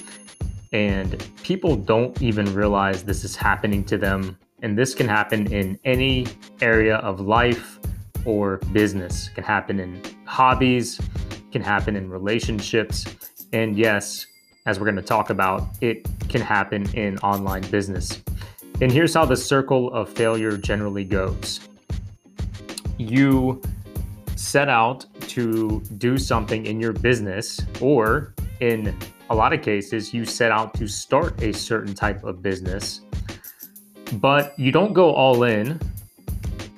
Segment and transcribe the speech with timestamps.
[0.71, 4.37] and people don't even realize this is happening to them.
[4.61, 6.27] And this can happen in any
[6.61, 7.79] area of life
[8.25, 9.29] or business.
[9.29, 11.01] It can happen in hobbies,
[11.51, 13.05] can happen in relationships,
[13.53, 14.27] and yes,
[14.67, 18.21] as we're going to talk about, it can happen in online business.
[18.81, 21.68] And here's how the circle of failure generally goes
[22.99, 23.61] you
[24.35, 28.95] set out to do something in your business, or in
[29.29, 33.01] a lot of cases, you set out to start a certain type of business,
[34.13, 35.79] but you don't go all in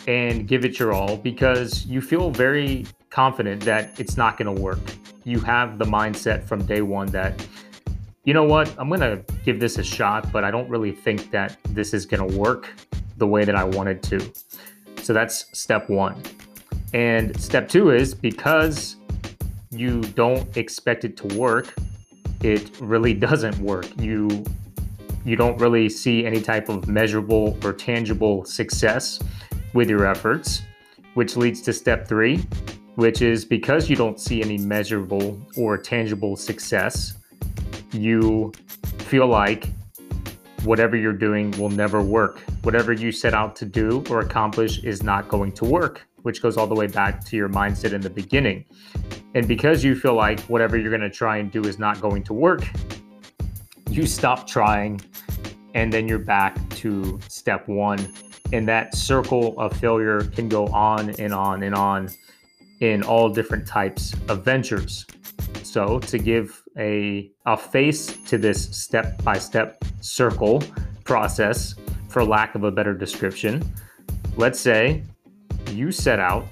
[0.08, 4.62] and give it your all because you feel very confident that it's not going to
[4.62, 4.80] work.
[5.24, 7.46] You have the mindset from day one that,
[8.26, 11.32] you know what, I'm going to give this a shot, but I don't really think
[11.32, 12.70] that this is going to work
[13.18, 14.32] the way that I wanted to.
[15.02, 16.22] So that's step one.
[16.94, 18.98] And step two is because
[19.72, 21.74] you don't expect it to work,
[22.42, 23.88] it really doesn't work.
[24.00, 24.44] You
[25.24, 29.20] you don't really see any type of measurable or tangible success
[29.74, 30.64] with your efforts,
[31.14, 32.44] which leads to step 3,
[32.96, 37.14] which is because you don't see any measurable or tangible success,
[37.92, 38.52] you
[38.98, 39.70] feel like
[40.64, 42.40] whatever you're doing will never work.
[42.64, 46.58] Whatever you set out to do or accomplish is not going to work, which goes
[46.58, 48.66] all the way back to your mindset in the beginning.
[49.34, 52.24] And because you feel like whatever you're going to try and do is not going
[52.24, 52.64] to work,
[53.90, 55.02] you stop trying
[55.74, 58.14] and then you're back to step one.
[58.54, 62.10] And that circle of failure can go on and on and on
[62.82, 65.06] in all different types of ventures.
[65.64, 70.62] So, to give a, a face to this step by step circle
[71.04, 71.76] process,
[72.10, 73.64] for lack of a better description,
[74.36, 75.04] let's say
[75.72, 76.46] you set out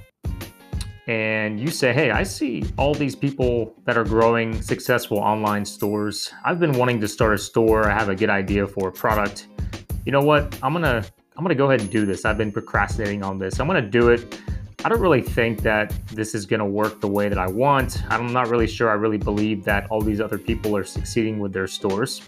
[1.07, 6.31] and you say, Hey, I see all these people that are growing successful online stores.
[6.45, 7.89] I've been wanting to start a store.
[7.89, 9.47] I have a good idea for a product.
[10.05, 10.57] You know what?
[10.61, 11.09] I'm going to
[11.39, 12.25] I'm to go ahead and do this.
[12.25, 13.61] I've been procrastinating on this.
[13.61, 14.37] I'm to do it.
[14.83, 18.03] I don't really think that this is to work the way that I want.
[18.11, 21.53] I'm not really sure I really believe that all these other people are succeeding with
[21.53, 22.21] their stores,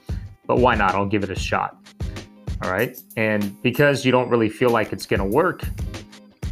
[0.52, 0.96] but why not?
[0.96, 1.78] I'll give it a shot.
[2.62, 3.00] All right.
[3.16, 5.64] And because you don't really feel like it's going to work,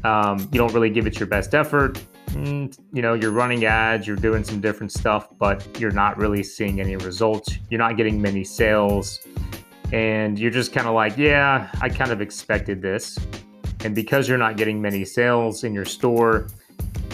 [0.05, 2.01] um, you don't really give it your best effort.
[2.27, 6.43] Mm, you know, you're running ads, you're doing some different stuff, but you're not really
[6.43, 7.57] seeing any results.
[7.69, 9.19] You're not getting many sales.
[9.91, 13.19] And you're just kind of like, yeah, I kind of expected this.
[13.83, 16.47] And because you're not getting many sales in your store,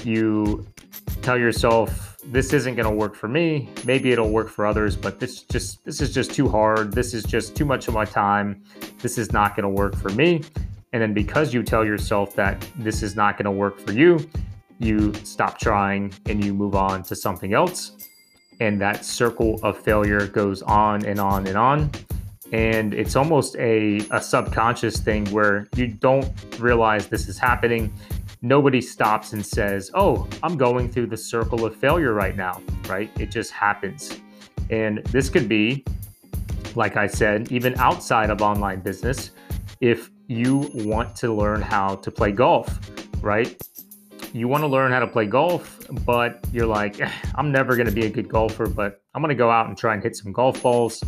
[0.03, 0.67] you
[1.23, 3.69] tell yourself this isn't going to work for me.
[3.85, 6.91] Maybe it'll work for others, but this just this is just too hard.
[6.91, 8.63] This is just too much of my time.
[8.99, 10.43] This is not going to work for me.
[10.93, 14.19] And then because you tell yourself that this is not going to work for you,
[14.79, 18.07] you stop trying and you move on to something else.
[18.59, 21.91] And that circle of failure goes on and on and on
[22.51, 27.91] and it's almost a, a subconscious thing where you don't realize this is happening
[28.45, 33.09] nobody stops and says oh i'm going through the circle of failure right now right
[33.19, 34.19] it just happens
[34.69, 35.83] and this could be
[36.75, 39.31] like i said even outside of online business
[39.81, 42.79] if you want to learn how to play golf,
[43.21, 43.55] right?
[44.33, 47.87] You want to learn how to play golf, but you're like, eh, I'm never going
[47.87, 50.15] to be a good golfer, but I'm going to go out and try and hit
[50.15, 51.03] some golf balls.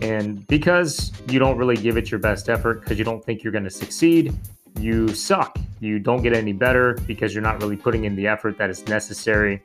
[0.00, 3.52] And because you don't really give it your best effort because you don't think you're
[3.52, 4.34] going to succeed,
[4.78, 5.58] you suck.
[5.80, 8.86] You don't get any better because you're not really putting in the effort that is
[8.88, 9.62] necessary.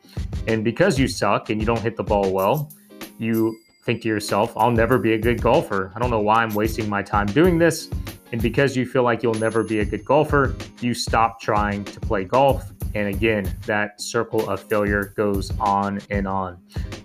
[0.48, 2.72] And because you suck and you don't hit the ball well,
[3.18, 5.92] you think to yourself, I'll never be a good golfer.
[5.96, 7.90] I don't know why I'm wasting my time doing this.
[8.32, 12.00] And because you feel like you'll never be a good golfer, you stop trying to
[12.00, 12.72] play golf.
[12.94, 16.58] And again, that circle of failure goes on and on.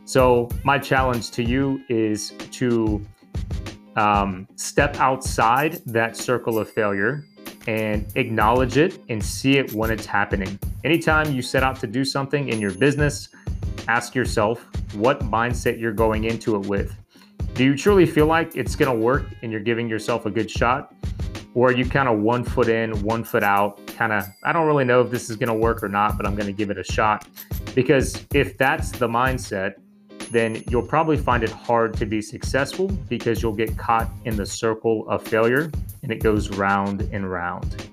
[0.04, 3.04] So, my challenge to you is to
[3.96, 7.24] um, step outside that circle of failure
[7.66, 10.58] and acknowledge it and see it when it's happening.
[10.84, 13.28] Anytime you set out to do something in your business,
[13.88, 16.94] ask yourself what mindset you're going into it with.
[17.54, 20.50] Do you truly feel like it's going to work and you're giving yourself a good
[20.50, 20.94] shot?
[21.54, 24.66] Or are you kind of one foot in, one foot out, kind of, I don't
[24.66, 26.68] really know if this is going to work or not, but I'm going to give
[26.68, 27.26] it a shot?
[27.74, 29.76] Because if that's the mindset,
[30.31, 34.46] then you'll probably find it hard to be successful because you'll get caught in the
[34.46, 35.70] circle of failure
[36.02, 37.85] and it goes round and round.